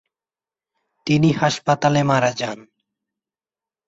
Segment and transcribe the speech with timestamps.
[1.07, 2.59] তিনি হাসপাতালে মারা যান।